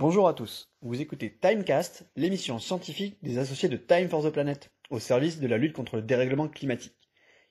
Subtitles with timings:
[0.00, 4.70] Bonjour à tous, vous écoutez Timecast, l'émission scientifique des associés de Time for the Planet,
[4.88, 6.96] au service de la lutte contre le dérèglement climatique.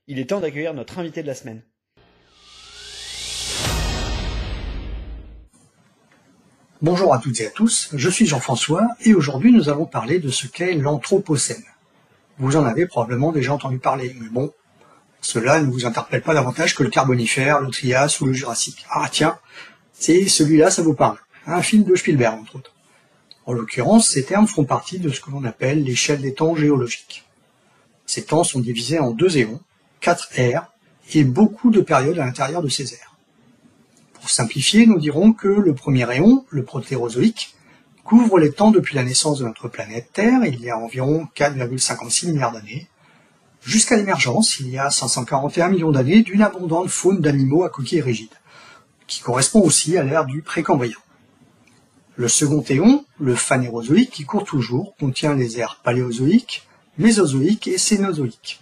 [0.07, 1.61] Il est temps d'accueillir notre invité de la semaine.
[6.81, 10.31] Bonjour à toutes et à tous, je suis Jean-François et aujourd'hui nous allons parler de
[10.31, 11.63] ce qu'est l'Anthropocène.
[12.39, 14.51] Vous en avez probablement déjà entendu parler, mais bon,
[15.21, 18.87] cela ne vous interpelle pas davantage que le Carbonifère, le Trias ou le Jurassique.
[18.89, 19.37] Ah tiens,
[19.93, 21.19] c'est celui-là, ça vous parle.
[21.51, 22.75] Un film de Spielberg, entre autres.
[23.47, 27.25] En l'occurrence, ces termes font partie de ce que l'on appelle l'échelle des temps géologiques.
[28.05, 29.59] Ces temps sont divisés en deux éons,
[29.99, 30.71] quatre ères,
[31.15, 33.15] et beaucoup de périodes à l'intérieur de ces ères.
[34.13, 37.55] Pour simplifier, nous dirons que le premier éon, le protérozoïque,
[38.03, 42.31] couvre les temps depuis la naissance de notre planète Terre, il y a environ 4,56
[42.31, 42.87] milliards d'années,
[43.65, 48.37] jusqu'à l'émergence, il y a 541 millions d'années, d'une abondante faune d'animaux à coquilles rigides,
[49.07, 50.97] qui correspond aussi à l'ère du précambrien.
[52.19, 58.59] Le second éon, le phanérozoïque, qui court toujours, contient les ères paléozoïques, mésozoïque et cénozoïque.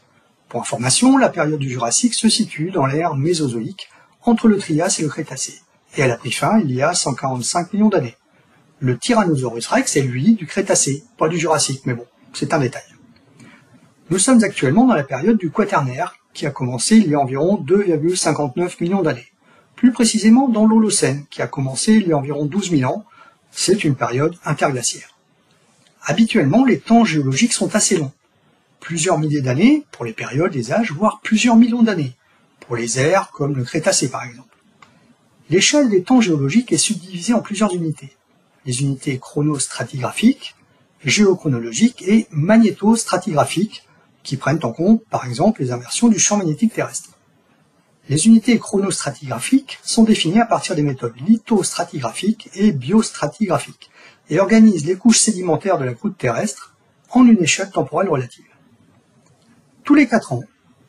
[0.48, 3.90] Pour information, la période du Jurassique se situe dans l'ère mésozoïque,
[4.22, 5.56] entre le Trias et le Crétacé,
[5.96, 8.16] et elle a pris fin il y a 145 millions d'années.
[8.78, 12.84] Le Tyrannosaurus rex est lui du Crétacé, pas du Jurassique, mais bon, c'est un détail.
[14.12, 17.60] Nous sommes actuellement dans la période du Quaternaire, qui a commencé il y a environ
[17.68, 19.32] 2,59 millions d'années.
[19.76, 23.04] Plus précisément dans l'Holocène, qui a commencé il y a environ 12 000 ans,
[23.58, 25.18] c'est une période interglaciaire.
[26.04, 28.12] Habituellement, les temps géologiques sont assez longs.
[28.80, 32.16] Plusieurs milliers d'années pour les périodes, les âges, voire plusieurs millions d'années,
[32.60, 34.56] pour les ères comme le Crétacé par exemple.
[35.50, 38.16] L'échelle des temps géologiques est subdivisée en plusieurs unités.
[38.66, 40.56] Les unités chronostratigraphiques,
[41.04, 43.88] géochronologiques et magnétostratigraphiques,
[44.22, 47.17] qui prennent en compte par exemple les inversions du champ magnétique terrestre.
[48.10, 53.90] Les unités chronostratigraphiques sont définies à partir des méthodes lithostratigraphiques et biostratigraphiques
[54.30, 56.74] et organisent les couches sédimentaires de la croûte terrestre
[57.10, 58.46] en une échelle temporelle relative.
[59.84, 60.44] Tous les quatre ans,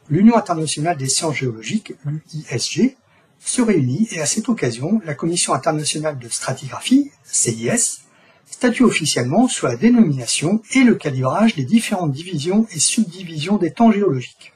[0.08, 2.96] l'Union internationale des sciences géologiques, l'UISG,
[3.40, 8.02] se réunit et à cette occasion, la Commission internationale de stratigraphie, CIS,
[8.46, 13.90] statue officiellement sur la dénomination et le calibrage des différentes divisions et subdivisions des temps
[13.90, 14.52] géologiques.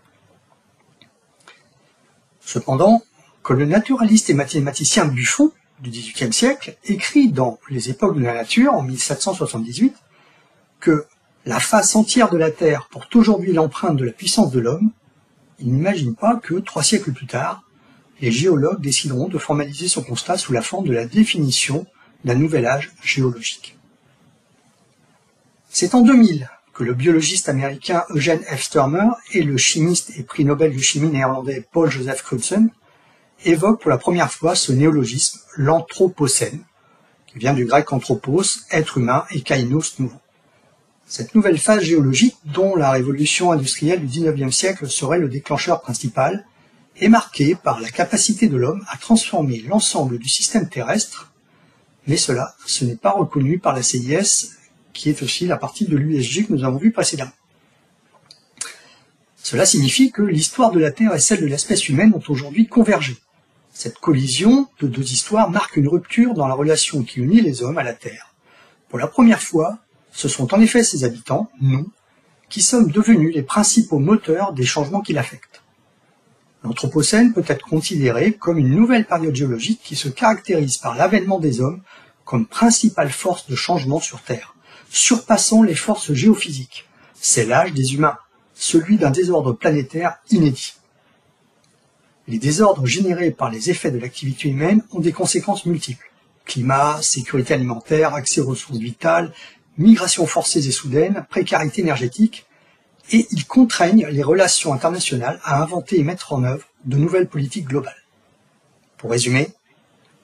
[2.52, 3.02] Cependant,
[3.42, 8.34] que le naturaliste et mathématicien Buffon, du XVIIIe siècle, écrit dans Les époques de la
[8.34, 9.96] nature, en 1778,
[10.78, 11.06] que
[11.46, 14.90] la face entière de la Terre porte aujourd'hui l'empreinte de la puissance de l'homme,
[15.60, 17.62] il n'imagine pas que, trois siècles plus tard,
[18.20, 21.86] les géologues décideront de formaliser son constat sous la forme de la définition
[22.26, 23.78] d'un nouvel âge géologique.
[25.70, 28.62] C'est en 2000 que le biologiste américain Eugene F.
[28.62, 32.70] Sturmer et le chimiste et prix Nobel de chimie néerlandais Paul Joseph Crutzen
[33.44, 36.64] évoquent pour la première fois ce néologisme, l'anthropocène,
[37.26, 40.20] qui vient du grec anthropos, être humain, et kainos, nouveau.
[41.06, 46.46] Cette nouvelle phase géologique, dont la révolution industrielle du XIXe siècle serait le déclencheur principal,
[47.00, 51.32] est marquée par la capacité de l'homme à transformer l'ensemble du système terrestre,
[52.06, 54.52] mais cela, ce n'est pas reconnu par la CIS
[54.92, 57.32] qui est aussi la partie de l'USG que nous avons vu précédemment.
[59.42, 63.16] Cela signifie que l'histoire de la Terre et celle de l'espèce humaine ont aujourd'hui convergé.
[63.72, 67.78] Cette collision de deux histoires marque une rupture dans la relation qui unit les hommes
[67.78, 68.34] à la Terre.
[68.88, 69.78] Pour la première fois,
[70.12, 71.90] ce sont en effet ses habitants, nous,
[72.50, 75.62] qui sommes devenus les principaux moteurs des changements qui l'affectent.
[76.62, 81.60] L'Anthropocène peut être considéré comme une nouvelle période géologique qui se caractérise par l'avènement des
[81.60, 81.82] hommes
[82.24, 84.51] comme principale force de changement sur Terre
[84.92, 86.86] surpassant les forces géophysiques.
[87.14, 88.18] C'est l'âge des humains,
[88.54, 90.74] celui d'un désordre planétaire inédit.
[92.28, 96.10] Les désordres générés par les effets de l'activité humaine ont des conséquences multiples.
[96.44, 99.32] Climat, sécurité alimentaire, accès aux ressources vitales,
[99.78, 102.46] migration forcées et soudaines, précarité énergétique,
[103.10, 107.66] et ils contraignent les relations internationales à inventer et mettre en œuvre de nouvelles politiques
[107.66, 108.04] globales.
[108.98, 109.48] Pour résumer,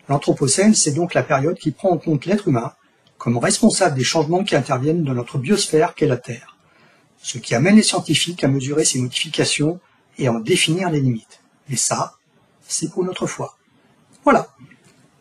[0.09, 2.73] l'Anthropocène, c'est donc la période qui prend en compte l'être humain
[3.19, 6.57] comme responsable des changements qui interviennent dans notre biosphère qu'est la Terre,
[7.19, 9.81] ce qui amène les scientifiques à mesurer ces modifications
[10.17, 11.41] et à en définir les limites.
[11.69, 12.15] Et ça,
[12.67, 13.57] c'est pour notre foi.
[14.25, 14.49] Voilà.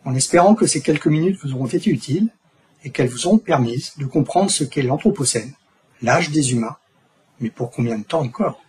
[0.05, 2.29] En espérant que ces quelques minutes vous auront été utiles
[2.83, 5.53] et qu'elles vous ont permis de comprendre ce qu'est l'Anthropocène,
[6.01, 6.77] l'âge des humains,
[7.39, 8.61] mais pour combien de temps encore?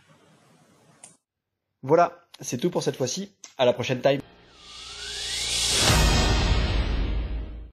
[1.82, 3.30] Voilà, c'est tout pour cette fois-ci.
[3.56, 4.20] À la prochaine time.